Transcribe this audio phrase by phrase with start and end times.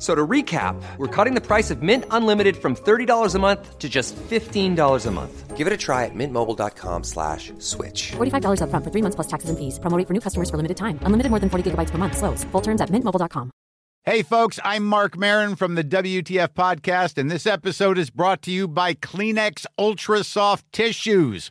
[0.00, 3.86] So to recap, we're cutting the price of Mint Unlimited from $30 a month to
[3.86, 5.56] just $15 a month.
[5.58, 8.12] Give it a try at mintmobile.com slash switch.
[8.12, 9.78] $45 upfront for three months plus taxes and fees.
[9.78, 10.98] Promo rate for new customers for limited time.
[11.02, 12.16] Unlimited more than 40 gigabytes per month.
[12.16, 12.44] Slows.
[12.44, 13.50] Full terms at mintmobile.com.
[14.04, 18.50] Hey, folks, I'm Mark Marin from the WTF Podcast, and this episode is brought to
[18.50, 21.50] you by Kleenex Ultra Soft Tissues,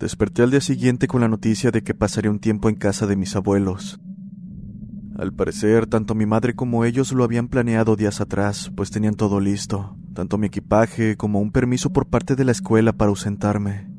[0.00, 3.16] Desperté al día siguiente con la noticia de que pasaría un tiempo en casa de
[3.16, 4.00] mis abuelos.
[5.18, 9.40] Al parecer, tanto mi madre como ellos lo habían planeado días atrás, pues tenían todo
[9.40, 13.90] listo, tanto mi equipaje como un permiso por parte de la escuela para ausentarme.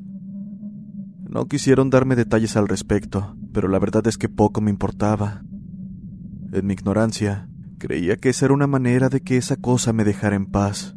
[1.29, 5.43] No quisieron darme detalles al respecto, pero la verdad es que poco me importaba.
[6.51, 7.47] En mi ignorancia,
[7.77, 10.95] creía que esa era una manera de que esa cosa me dejara en paz.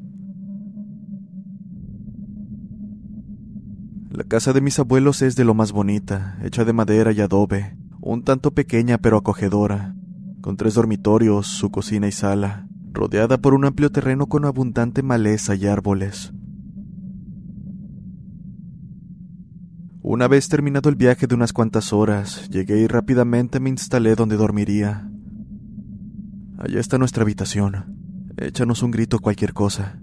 [4.14, 7.76] La casa de mis abuelos es de lo más bonita, hecha de madera y adobe,
[8.00, 9.96] un tanto pequeña pero acogedora,
[10.40, 15.56] con tres dormitorios, su cocina y sala, rodeada por un amplio terreno con abundante maleza
[15.56, 16.32] y árboles.
[20.00, 24.36] Una vez terminado el viaje de unas cuantas horas, llegué y rápidamente me instalé donde
[24.36, 25.10] dormiría.
[26.58, 28.30] Allá está nuestra habitación.
[28.36, 29.98] Échanos un grito cualquier cosa,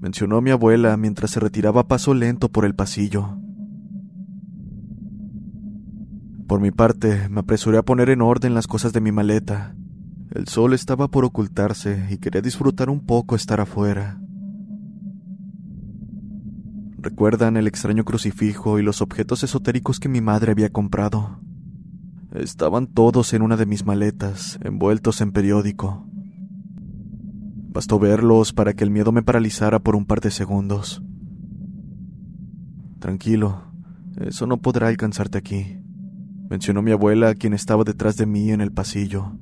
[0.00, 3.38] mencionó mi abuela mientras se retiraba a paso lento por el pasillo.
[6.46, 9.74] Por mi parte, me apresuré a poner en orden las cosas de mi maleta.
[10.30, 14.20] El sol estaba por ocultarse y quería disfrutar un poco estar afuera.
[16.98, 21.40] ¿Recuerdan el extraño crucifijo y los objetos esotéricos que mi madre había comprado?
[22.34, 26.06] Estaban todos en una de mis maletas, envueltos en periódico.
[27.72, 31.02] Bastó verlos para que el miedo me paralizara por un par de segundos.
[32.98, 33.62] Tranquilo,
[34.16, 35.83] eso no podrá alcanzarte aquí
[36.54, 39.32] mencionó mi abuela, quien estaba detrás de mí en el pasillo.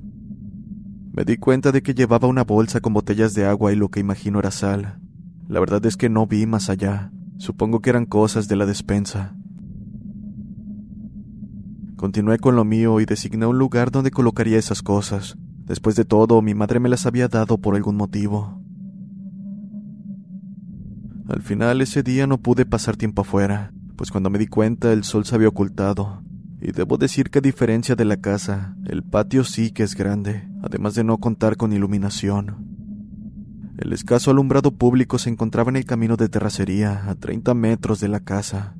[1.11, 3.99] Me di cuenta de que llevaba una bolsa con botellas de agua y lo que
[3.99, 4.99] imagino era sal.
[5.47, 7.11] La verdad es que no vi más allá.
[7.37, 9.35] Supongo que eran cosas de la despensa.
[11.97, 15.37] Continué con lo mío y designé un lugar donde colocaría esas cosas.
[15.67, 18.59] Después de todo, mi madre me las había dado por algún motivo.
[21.27, 25.03] Al final ese día no pude pasar tiempo afuera, pues cuando me di cuenta el
[25.03, 26.23] sol se había ocultado.
[26.65, 30.47] Y debo decir que a diferencia de la casa, el patio sí que es grande,
[30.61, 32.55] además de no contar con iluminación.
[33.77, 38.07] El escaso alumbrado público se encontraba en el camino de terracería, a 30 metros de
[38.07, 38.77] la casa.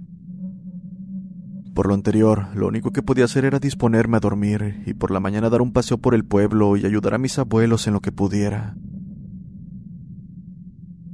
[1.73, 5.19] Por lo anterior, lo único que podía hacer era disponerme a dormir y por la
[5.19, 8.13] mañana dar un paseo por el pueblo y ayudar a mis abuelos en lo que
[8.13, 8.77] pudiera.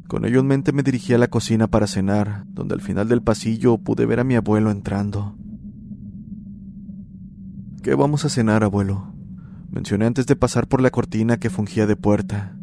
[0.07, 3.23] Con ello en mente me dirigí a la cocina para cenar, donde al final del
[3.23, 5.35] pasillo pude ver a mi abuelo entrando.
[7.89, 9.15] ¿Qué vamos a cenar, abuelo?
[9.71, 12.55] Mencioné antes de pasar por la cortina que fungía de puerta.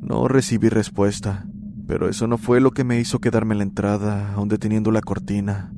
[0.00, 1.46] No recibí respuesta,
[1.86, 5.02] pero eso no fue lo que me hizo quedarme en la entrada, aún deteniendo la
[5.02, 5.72] cortina.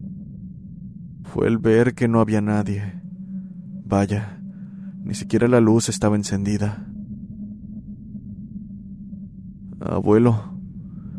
[1.24, 3.02] Fue el ver que no había nadie.
[3.84, 4.40] Vaya,
[5.04, 6.86] ni siquiera la luz estaba encendida.
[9.80, 10.58] Abuelo,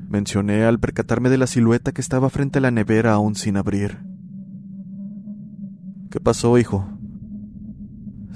[0.10, 4.13] mencioné al percatarme de la silueta que estaba frente a la nevera aún sin abrir.
[6.14, 6.88] ¿Qué pasó, hijo?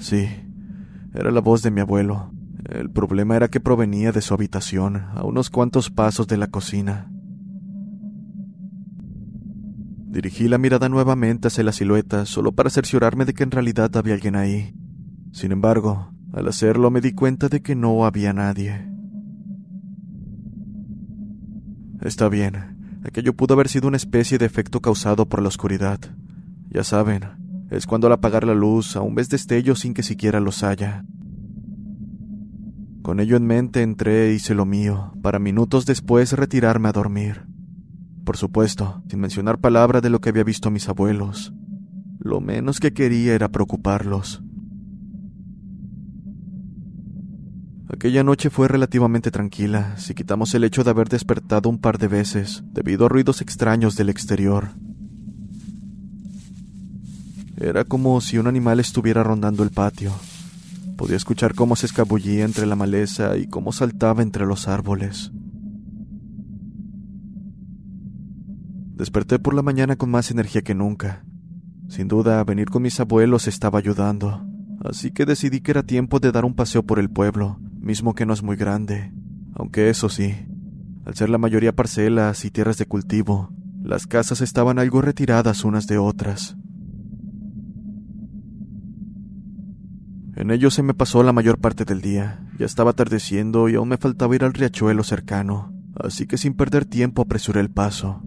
[0.00, 0.26] Sí,
[1.14, 2.32] Era la voz de mi abuelo.
[2.68, 7.08] El problema era que provenía de su habitación, a unos cuantos pasos de la cocina.
[10.08, 14.14] Dirigí la mirada nuevamente hacia la silueta, solo para cerciorarme de que en realidad había
[14.14, 14.74] alguien ahí.
[15.30, 18.90] Sin embargo, al hacerlo me di cuenta de que no había nadie.
[22.00, 22.56] Está bien,
[23.04, 26.00] aquello pudo haber sido una especie de efecto causado por la oscuridad.
[26.70, 27.38] Ya saben,
[27.70, 31.04] es cuando al apagar la luz aún ves destellos sin que siquiera los haya.
[33.02, 37.46] Con ello en mente entré e hice lo mío, para minutos después retirarme a dormir.
[38.24, 41.54] Por supuesto, sin mencionar palabra de lo que había visto mis abuelos.
[42.18, 44.42] Lo menos que quería era preocuparlos.
[47.90, 52.08] Aquella noche fue relativamente tranquila, si quitamos el hecho de haber despertado un par de
[52.08, 54.68] veces, debido a ruidos extraños del exterior.
[57.60, 60.12] Era como si un animal estuviera rondando el patio.
[60.96, 65.32] Podía escuchar cómo se escabullía entre la maleza y cómo saltaba entre los árboles.
[68.94, 71.24] Desperté por la mañana con más energía que nunca.
[71.88, 74.46] Sin duda, venir con mis abuelos estaba ayudando,
[74.84, 78.26] así que decidí que era tiempo de dar un paseo por el pueblo, mismo que
[78.26, 79.12] no es muy grande.
[79.54, 80.34] Aunque eso sí,
[81.04, 83.50] al ser la mayoría parcelas y tierras de cultivo,
[83.82, 86.56] las casas estaban algo retiradas unas de otras.
[90.38, 92.38] En ello se me pasó la mayor parte del día.
[92.60, 96.84] Ya estaba atardeciendo y aún me faltaba ir al riachuelo cercano, así que sin perder
[96.84, 98.22] tiempo apresuré el paso.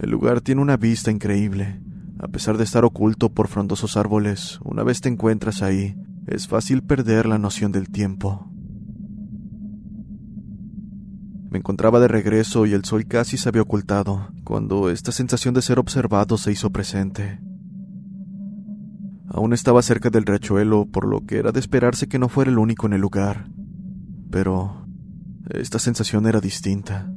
[0.00, 1.82] El lugar tiene una vista increíble.
[2.18, 5.94] A pesar de estar oculto por frondosos árboles, una vez te encuentras ahí,
[6.26, 8.50] es fácil perder la noción del tiempo.
[11.50, 15.60] Me encontraba de regreso y el sol casi se había ocultado, cuando esta sensación de
[15.60, 17.40] ser observado se hizo presente.
[19.34, 22.58] Aún estaba cerca del riachuelo, por lo que era de esperarse que no fuera el
[22.58, 23.48] único en el lugar.
[24.30, 24.86] Pero
[25.48, 27.10] esta sensación era distinta.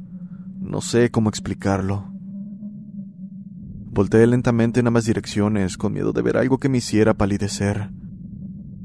[0.62, 2.10] No sé cómo explicarlo.
[3.92, 7.90] Volteé lentamente en ambas direcciones, con miedo de ver algo que me hiciera palidecer.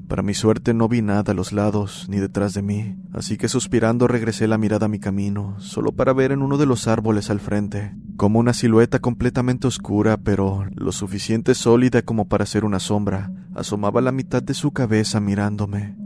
[0.08, 3.48] Para mi suerte no vi nada a los lados ni detrás de mí, así que
[3.48, 7.30] suspirando regresé la mirada a mi camino, solo para ver en uno de los árboles
[7.30, 12.78] al frente, como una silueta completamente oscura, pero lo suficiente sólida como para ser una
[12.78, 15.96] sombra, asomaba la mitad de su cabeza mirándome.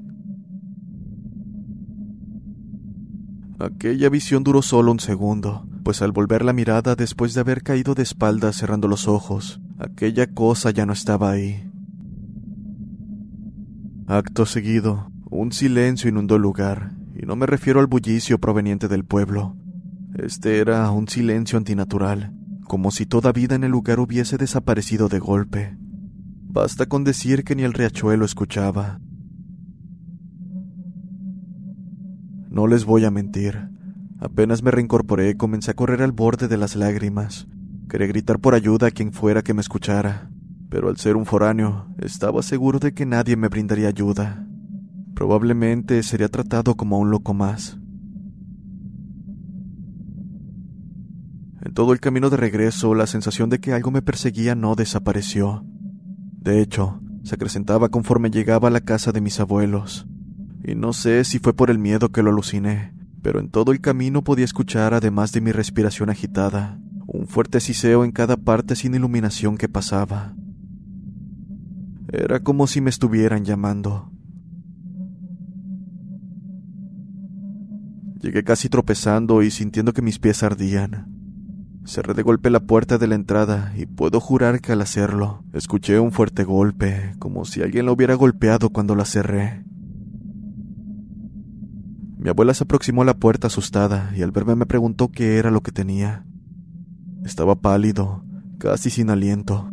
[3.58, 7.96] Aquella visión duró solo un segundo, pues al volver la mirada después de haber caído
[7.96, 11.68] de espaldas cerrando los ojos, aquella cosa ya no estaba ahí.
[14.06, 19.04] Acto seguido, un silencio inundó el lugar, y no me refiero al bullicio proveniente del
[19.04, 19.56] pueblo.
[20.14, 22.32] Este era un silencio antinatural,
[22.68, 25.76] como si toda vida en el lugar hubiese desaparecido de golpe.
[26.46, 29.00] Basta con decir que ni el riachuelo escuchaba.
[32.48, 33.68] No les voy a mentir.
[34.20, 37.48] Apenas me reincorporé, comencé a correr al borde de las lágrimas.
[37.88, 40.30] Quería gritar por ayuda a quien fuera que me escuchara,
[40.70, 44.46] pero al ser un foráneo, estaba seguro de que nadie me brindaría ayuda.
[45.14, 47.80] Probablemente sería tratado como un loco más.
[51.64, 55.64] En todo el camino de regreso, la sensación de que algo me perseguía no desapareció.
[56.38, 60.06] De hecho, se acrecentaba conforme llegaba a la casa de mis abuelos.
[60.62, 62.92] Y no sé si fue por el miedo que lo aluciné,
[63.22, 68.04] pero en todo el camino podía escuchar, además de mi respiración agitada, un fuerte siseo
[68.04, 70.34] en cada parte sin iluminación que pasaba.
[72.12, 74.12] Era como si me estuvieran llamando.
[78.20, 81.23] Llegué casi tropezando y sintiendo que mis pies ardían.
[81.86, 86.00] Cerré de golpe la puerta de la entrada y puedo jurar que al hacerlo escuché
[86.00, 89.64] un fuerte golpe, como si alguien lo hubiera golpeado cuando la cerré.
[92.16, 95.50] Mi abuela se aproximó a la puerta asustada y al verme me preguntó qué era
[95.50, 96.24] lo que tenía.
[97.22, 98.24] Estaba pálido,
[98.56, 99.70] casi sin aliento.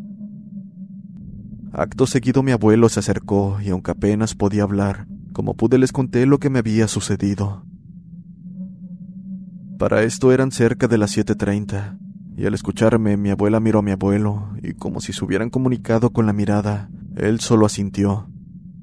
[1.72, 6.26] Acto seguido mi abuelo se acercó y aunque apenas podía hablar, como pude les conté
[6.26, 7.66] lo que me había sucedido.
[9.82, 11.98] Para esto eran cerca de las 7.30,
[12.38, 16.12] y al escucharme mi abuela miró a mi abuelo, y como si se hubieran comunicado
[16.12, 18.30] con la mirada, él solo asintió.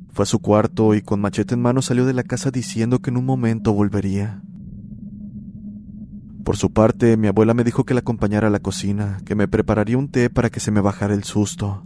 [0.08, 3.10] Fue a su cuarto y con machete en mano salió de la casa diciendo que
[3.10, 4.42] en un momento volvería.
[6.42, 9.46] Por su parte, mi abuela me dijo que la acompañara a la cocina, que me
[9.46, 11.84] prepararía un té para que se me bajara el susto.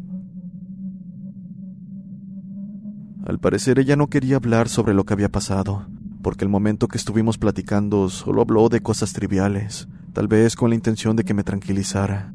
[3.26, 5.86] Al parecer ella no quería hablar sobre lo que había pasado,
[6.22, 10.76] porque el momento que estuvimos platicando solo habló de cosas triviales, tal vez con la
[10.76, 12.32] intención de que me tranquilizara.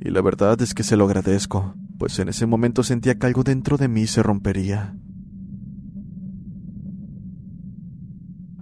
[0.00, 3.42] Y la verdad es que se lo agradezco, pues en ese momento sentía que algo
[3.42, 4.94] dentro de mí se rompería.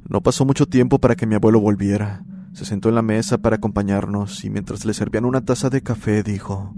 [0.09, 2.25] No pasó mucho tiempo para que mi abuelo volviera.
[2.53, 6.23] Se sentó en la mesa para acompañarnos y mientras le servían una taza de café
[6.23, 6.75] dijo,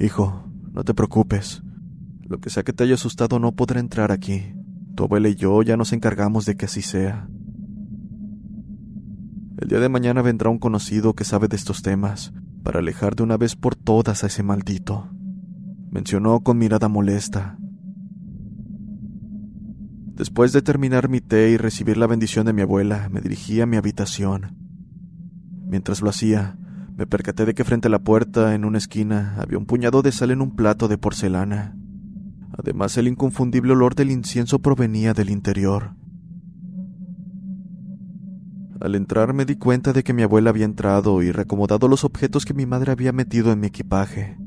[0.00, 1.62] Hijo, no te preocupes.
[2.22, 4.54] Lo que sea que te haya asustado no podrá entrar aquí.
[5.00, 7.26] Tu abuela y yo ya nos encargamos de que así sea.
[9.56, 13.22] El día de mañana vendrá un conocido que sabe de estos temas, para alejar de
[13.22, 15.08] una vez por todas a ese maldito.
[15.90, 17.56] Mencionó con mirada molesta.
[20.16, 23.66] Después de terminar mi té y recibir la bendición de mi abuela, me dirigí a
[23.66, 24.54] mi habitación.
[25.66, 26.58] Mientras lo hacía,
[26.94, 30.12] me percaté de que frente a la puerta, en una esquina, había un puñado de
[30.12, 31.79] sal en un plato de porcelana.
[32.56, 35.94] Además, el inconfundible olor del incienso provenía del interior.
[38.80, 42.44] Al entrar me di cuenta de que mi abuela había entrado y reacomodado los objetos
[42.44, 44.38] que mi madre había metido en mi equipaje.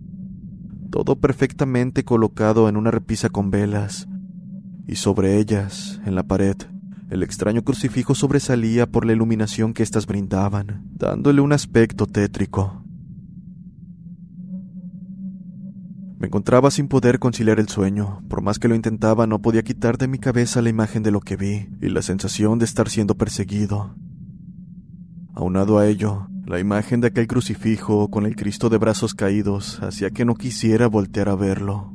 [0.89, 4.07] Todo perfectamente colocado en una repisa con velas,
[4.87, 6.55] y sobre ellas, en la pared,
[7.09, 12.82] el extraño crucifijo sobresalía por la iluminación que éstas brindaban, dándole un aspecto tétrico.
[16.23, 18.23] Me encontraba sin poder conciliar el sueño.
[18.29, 21.19] Por más que lo intentaba, no podía quitar de mi cabeza la imagen de lo
[21.19, 23.93] que vi y la sensación de estar siendo perseguido.
[25.33, 30.11] Aunado a ello, la imagen de aquel crucifijo con el Cristo de brazos caídos hacía
[30.11, 31.93] que no quisiera voltear a verlo.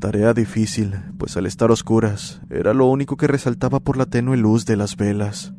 [0.00, 4.66] Tarea difícil, pues al estar oscuras, era lo único que resaltaba por la tenue luz
[4.66, 5.54] de las velas.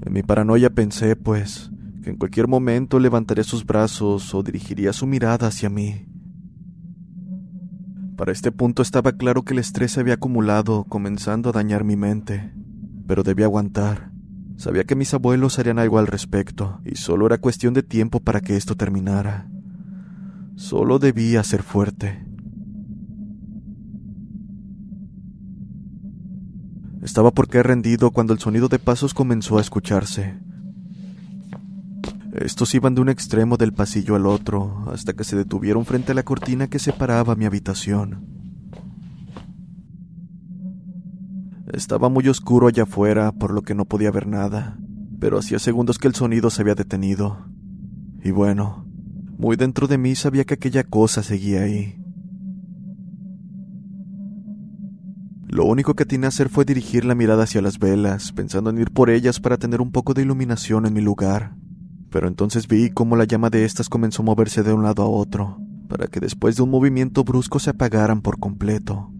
[0.00, 1.70] En mi paranoia pensé, pues,
[2.08, 6.06] en cualquier momento levantaría sus brazos o dirigiría su mirada hacia mí.
[8.16, 11.96] Para este punto estaba claro que el estrés se había acumulado, comenzando a dañar mi
[11.96, 12.52] mente,
[13.06, 14.10] pero debía aguantar.
[14.56, 18.40] Sabía que mis abuelos harían algo al respecto, y solo era cuestión de tiempo para
[18.40, 19.48] que esto terminara.
[20.56, 22.24] Solo debía ser fuerte.
[27.02, 30.47] Estaba por qué rendido cuando el sonido de pasos comenzó a escucharse.
[32.32, 36.14] Estos iban de un extremo del pasillo al otro, hasta que se detuvieron frente a
[36.14, 38.26] la cortina que separaba mi habitación.
[41.72, 44.78] Estaba muy oscuro allá afuera, por lo que no podía ver nada,
[45.18, 47.46] pero hacía segundos que el sonido se había detenido.
[48.22, 48.86] Y bueno,
[49.38, 51.94] muy dentro de mí sabía que aquella cosa seguía ahí.
[55.46, 58.78] Lo único que tenía que hacer fue dirigir la mirada hacia las velas, pensando en
[58.78, 61.54] ir por ellas para tener un poco de iluminación en mi lugar.
[62.10, 65.08] Pero entonces vi cómo la llama de estas comenzó a moverse de un lado a
[65.08, 69.12] otro, para que después de un movimiento brusco se apagaran por completo.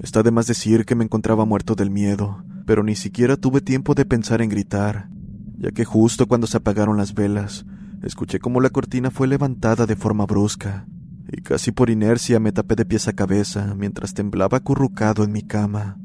[0.00, 3.94] Está de más decir que me encontraba muerto del miedo, pero ni siquiera tuve tiempo
[3.94, 5.08] de pensar en gritar,
[5.56, 7.64] ya que justo cuando se apagaron las velas,
[8.02, 10.86] escuché cómo la cortina fue levantada de forma brusca,
[11.30, 15.42] y casi por inercia me tapé de pies a cabeza mientras temblaba acurrucado en mi
[15.42, 15.98] cama.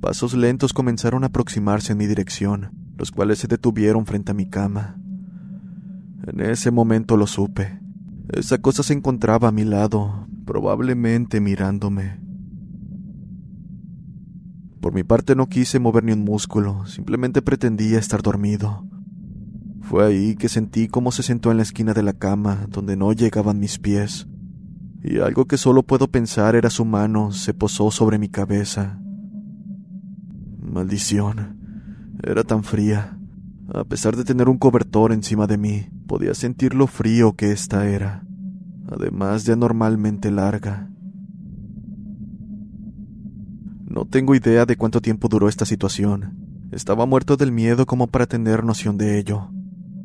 [0.00, 4.48] Pasos lentos comenzaron a aproximarse en mi dirección, los cuales se detuvieron frente a mi
[4.48, 4.96] cama.
[6.26, 7.80] En ese momento lo supe.
[8.28, 12.20] Esa cosa se encontraba a mi lado, probablemente mirándome.
[14.80, 18.86] Por mi parte no quise mover ni un músculo, simplemente pretendía estar dormido.
[19.80, 23.12] Fue ahí que sentí cómo se sentó en la esquina de la cama, donde no
[23.12, 24.28] llegaban mis pies,
[25.02, 29.00] y algo que solo puedo pensar era su mano se posó sobre mi cabeza.
[30.68, 31.58] Maldición.
[32.22, 33.18] Era tan fría.
[33.72, 37.86] A pesar de tener un cobertor encima de mí, podía sentir lo frío que ésta
[37.88, 38.24] era,
[38.90, 40.90] además de anormalmente larga.
[43.86, 46.68] No tengo idea de cuánto tiempo duró esta situación.
[46.72, 49.50] Estaba muerto del miedo como para tener noción de ello.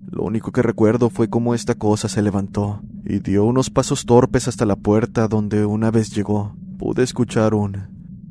[0.09, 4.47] Lo único que recuerdo fue cómo esta cosa se levantó y dio unos pasos torpes
[4.47, 7.87] hasta la puerta donde una vez llegó pude escuchar un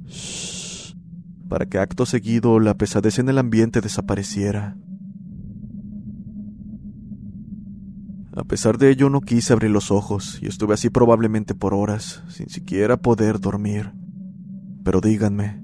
[0.07, 0.52] shh
[1.53, 4.75] para que acto seguido la pesadez en el ambiente desapareciera.
[8.35, 12.25] A pesar de ello no quise abrir los ojos y estuve así probablemente por horas,
[12.29, 13.93] sin siquiera poder dormir.
[14.83, 15.63] Pero díganme,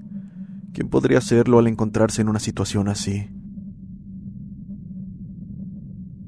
[0.73, 3.27] ¿quién podría hacerlo al encontrarse en una situación así?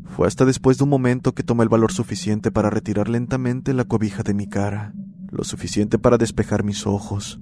[0.05, 3.85] Fue hasta después de un momento que tomé el valor suficiente para retirar lentamente la
[3.85, 4.95] cobija de mi cara,
[5.29, 7.39] lo suficiente para despejar mis ojos.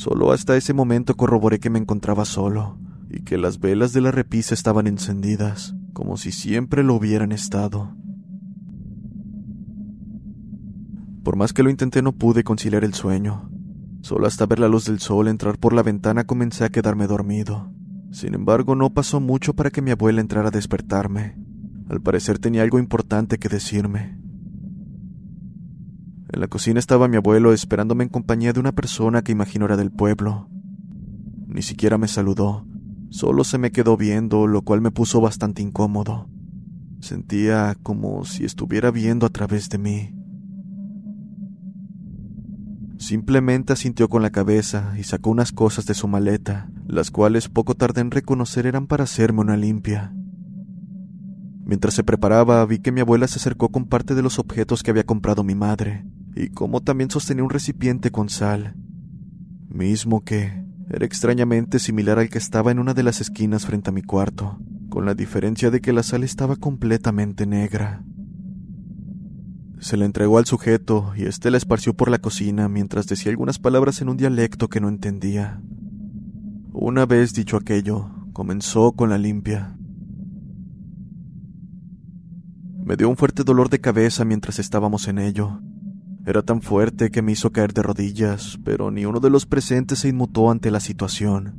[0.00, 2.78] Solo hasta ese momento corroboré que me encontraba solo
[3.10, 7.94] y que las velas de la repisa estaban encendidas, como si siempre lo hubieran estado.
[11.22, 13.50] Por más que lo intenté no pude conciliar el sueño.
[14.00, 17.70] Solo hasta ver la luz del sol entrar por la ventana comencé a quedarme dormido.
[18.10, 21.36] Sin embargo, no pasó mucho para que mi abuela entrara a despertarme.
[21.90, 24.18] Al parecer tenía algo importante que decirme.
[26.32, 29.76] En la cocina estaba mi abuelo esperándome en compañía de una persona que imagino era
[29.76, 30.48] del pueblo.
[31.48, 32.64] Ni siquiera me saludó,
[33.10, 36.28] solo se me quedó viendo, lo cual me puso bastante incómodo.
[37.00, 40.14] Sentía como si estuviera viendo a través de mí.
[42.98, 47.74] Simplemente asintió con la cabeza y sacó unas cosas de su maleta, las cuales poco
[47.74, 50.14] tardé en reconocer eran para hacerme una limpia.
[51.64, 54.90] Mientras se preparaba, vi que mi abuela se acercó con parte de los objetos que
[54.90, 58.74] había comprado mi madre, y como también sostenía un recipiente con sal,
[59.68, 63.92] mismo que era extrañamente similar al que estaba en una de las esquinas frente a
[63.92, 64.58] mi cuarto,
[64.88, 68.02] con la diferencia de que la sal estaba completamente negra.
[69.78, 73.58] Se la entregó al sujeto y éste la esparció por la cocina mientras decía algunas
[73.58, 75.62] palabras en un dialecto que no entendía.
[76.72, 79.76] Una vez dicho aquello, comenzó con la limpia.
[82.84, 85.62] Me dio un fuerte dolor de cabeza mientras estábamos en ello,
[86.26, 90.00] era tan fuerte que me hizo caer de rodillas, pero ni uno de los presentes
[90.00, 91.54] se inmutó ante la situación.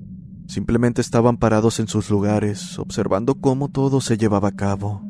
[0.47, 5.01] Simplemente estaban parados en sus lugares, observando cómo todo se llevaba a cabo.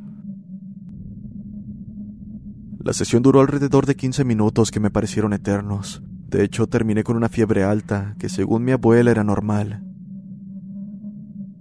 [2.80, 6.02] La sesión duró alrededor de 15 minutos que me parecieron eternos.
[6.30, 9.84] De hecho, terminé con una fiebre alta, que según mi abuela era normal.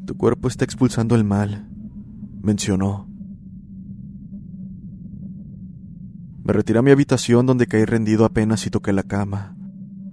[0.07, 1.69] Tu cuerpo está expulsando el mal,
[2.41, 3.10] mencionó.
[6.51, 9.55] Me retiré a mi habitación donde caí rendido apenas y toqué la cama.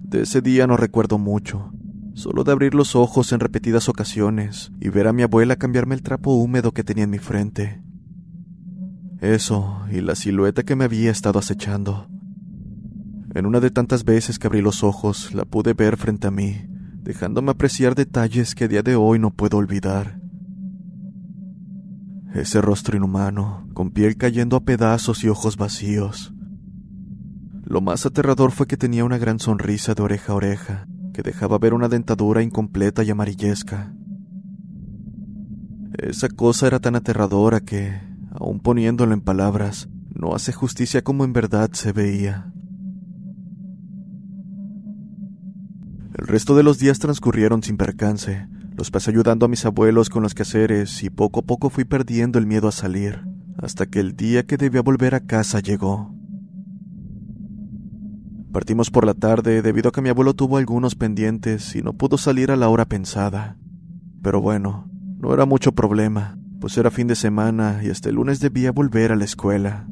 [0.04, 1.72] De ese día no recuerdo mucho,
[2.14, 6.02] solo de abrir los ojos en repetidas ocasiones y ver a mi abuela cambiarme el
[6.02, 7.82] trapo húmedo que tenía en mi frente.
[9.20, 12.06] Eso y la silueta que me había estado acechando.
[13.34, 16.68] En una de tantas veces que abrí los ojos, la pude ver frente a mí,
[17.02, 20.17] dejándome apreciar detalles que a día de hoy no puedo olvidar.
[22.38, 26.32] Ese rostro inhumano, con piel cayendo a pedazos y ojos vacíos.
[27.64, 31.58] Lo más aterrador fue que tenía una gran sonrisa de oreja a oreja, que dejaba
[31.58, 33.92] ver una dentadura incompleta y amarillesca.
[35.94, 41.32] Esa cosa era tan aterradora que, aun poniéndolo en palabras, no hace justicia como en
[41.32, 42.52] verdad se veía.
[46.14, 48.46] El resto de los días transcurrieron sin percance,
[48.78, 52.38] los pasé ayudando a mis abuelos con los quehaceres y poco a poco fui perdiendo
[52.38, 53.24] el miedo a salir,
[53.60, 56.14] hasta que el día que debía volver a casa llegó.
[58.52, 62.18] Partimos por la tarde debido a que mi abuelo tuvo algunos pendientes y no pudo
[62.18, 63.56] salir a la hora pensada.
[64.22, 64.88] Pero bueno,
[65.18, 69.10] no era mucho problema, pues era fin de semana y hasta el lunes debía volver
[69.10, 69.88] a la escuela.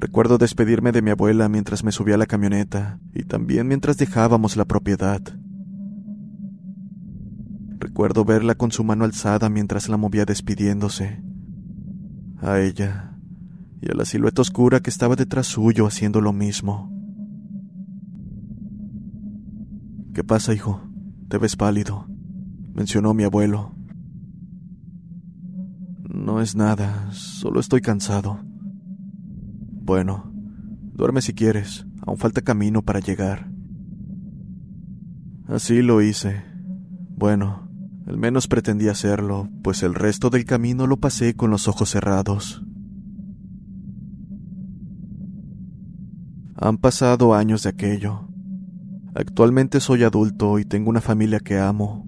[0.00, 4.56] Recuerdo despedirme de mi abuela mientras me subía a la camioneta y también mientras dejábamos
[4.56, 5.22] la propiedad.
[7.78, 11.22] Recuerdo verla con su mano alzada mientras la movía despidiéndose.
[12.38, 13.16] A ella
[13.80, 16.92] y a la silueta oscura que estaba detrás suyo haciendo lo mismo.
[20.14, 20.80] ¿Qué pasa, hijo?
[21.28, 22.06] Te ves pálido,
[22.72, 23.74] mencionó mi abuelo.
[26.08, 28.40] No es nada, solo estoy cansado.
[29.82, 30.32] Bueno,
[30.94, 33.50] duerme si quieres, aún falta camino para llegar.
[35.46, 36.42] Así lo hice.
[37.16, 37.65] Bueno,
[38.06, 42.62] al menos pretendí hacerlo, pues el resto del camino lo pasé con los ojos cerrados.
[46.54, 48.28] Han pasado años de aquello.
[49.14, 52.06] Actualmente soy adulto y tengo una familia que amo.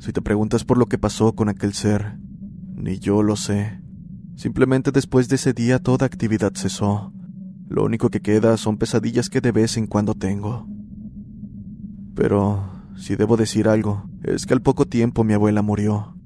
[0.00, 2.18] Si te preguntas por lo que pasó con aquel ser,
[2.74, 3.80] ni yo lo sé.
[4.34, 7.12] Simplemente después de ese día toda actividad cesó.
[7.68, 10.66] Lo único que queda son pesadillas que de vez en cuando tengo.
[12.14, 16.16] Pero si debo decir algo, es que al poco tiempo mi abuela murió.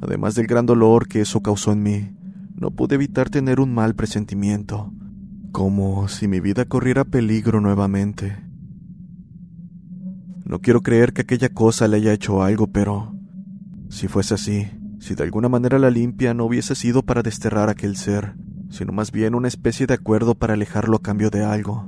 [0.00, 2.10] Además del gran dolor que eso causó en mí,
[2.54, 4.92] no pude evitar tener un mal presentimiento,
[5.52, 8.36] como si mi vida corriera peligro nuevamente.
[10.44, 13.14] No quiero creer que aquella cosa le haya hecho algo, pero
[13.90, 14.66] si fuese así,
[14.98, 18.34] si de alguna manera la limpia no hubiese sido para desterrar aquel ser,
[18.70, 21.86] sino más bien una especie de acuerdo para alejarlo a cambio de algo,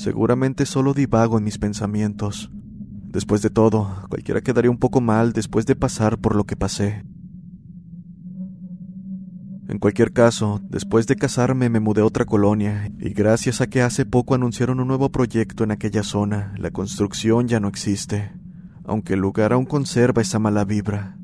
[0.00, 2.50] Seguramente solo divago en mis pensamientos.
[2.54, 7.04] Después de todo, cualquiera quedaría un poco mal después de pasar por lo que pasé.
[9.68, 13.82] En cualquier caso, después de casarme me mudé a otra colonia y gracias a que
[13.82, 18.32] hace poco anunciaron un nuevo proyecto en aquella zona, la construcción ya no existe,
[18.84, 21.18] aunque el lugar aún conserva esa mala vibra.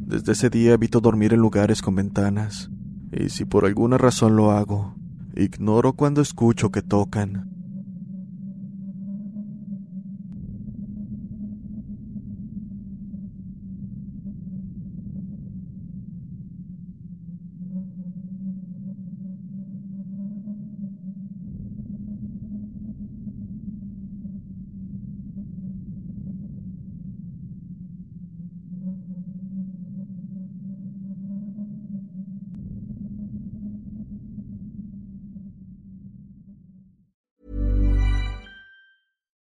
[0.00, 2.72] Desde ese día evito dormir en lugares con ventanas,
[3.12, 4.96] y si por alguna razón lo hago,
[5.34, 7.51] Ignoro cuando escucho que tocan.